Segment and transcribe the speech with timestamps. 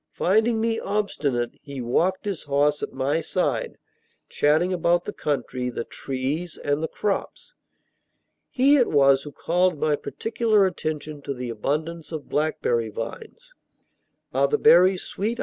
[0.13, 3.77] Finding me obstinate, he walked his horse at my side,
[4.29, 7.53] chatting about the country, the trees, and the crops.
[8.49, 13.53] He it was who called my particular attention to the abundance of blackberry vines.
[14.33, 15.39] "Are the berries sweet?"